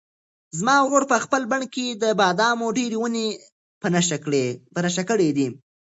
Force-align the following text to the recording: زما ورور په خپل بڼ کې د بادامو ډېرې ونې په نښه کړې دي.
زما 0.59 0.75
ورور 0.83 1.03
په 1.11 1.17
خپل 1.25 1.41
بڼ 1.51 1.61
کې 1.73 1.85
د 2.03 2.03
بادامو 2.19 2.67
ډېرې 2.77 2.97
ونې 2.99 3.27
په 4.75 4.85
نښه 4.87 5.03
کړې 5.13 5.29
دي. 5.37 5.47